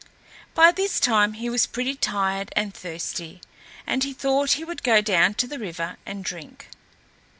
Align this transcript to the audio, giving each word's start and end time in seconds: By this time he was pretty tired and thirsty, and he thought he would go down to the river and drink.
By 0.55 0.71
this 0.71 0.99
time 0.99 1.33
he 1.33 1.47
was 1.47 1.67
pretty 1.67 1.93
tired 1.93 2.51
and 2.55 2.73
thirsty, 2.73 3.39
and 3.85 4.03
he 4.03 4.13
thought 4.13 4.53
he 4.53 4.63
would 4.63 4.81
go 4.81 4.99
down 4.99 5.35
to 5.35 5.45
the 5.45 5.59
river 5.59 5.97
and 6.07 6.25
drink. 6.25 6.69